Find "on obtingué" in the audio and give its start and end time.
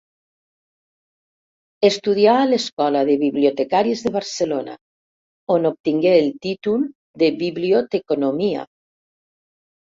5.59-6.17